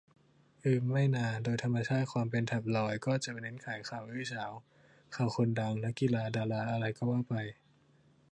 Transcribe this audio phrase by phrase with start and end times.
[0.63, 4.51] อืม ไม่นา โดยธรรมชาติความเป็นแท็บลอยด์ ก็จะเน้นขายข่าวอื้อฉาว
[5.15, 7.33] ข่าวคนดัง นักกีฬา ดารา อะไรก็ว่าไป